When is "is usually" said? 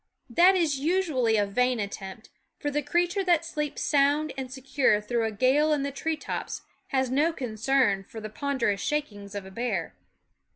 0.55-1.37